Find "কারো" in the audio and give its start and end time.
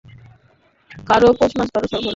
1.07-1.27, 1.73-1.87